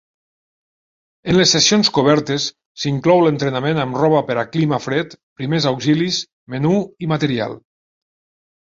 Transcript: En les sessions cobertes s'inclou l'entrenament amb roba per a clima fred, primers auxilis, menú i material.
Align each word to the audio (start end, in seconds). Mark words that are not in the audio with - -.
En 1.33 1.37
les 1.39 1.53
sessions 1.55 1.91
cobertes 1.97 2.47
s'inclou 2.85 3.21
l'entrenament 3.27 3.83
amb 3.85 4.01
roba 4.05 4.25
per 4.31 4.39
a 4.45 4.49
clima 4.57 4.83
fred, 4.87 5.17
primers 5.43 5.71
auxilis, 5.75 6.23
menú 6.57 6.77
i 7.07 7.15
material. 7.17 7.57